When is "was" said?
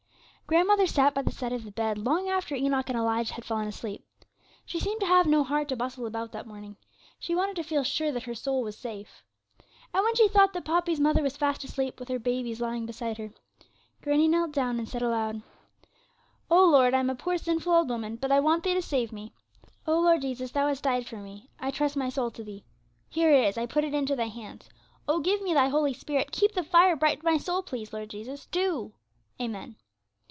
8.61-8.77, 11.23-11.37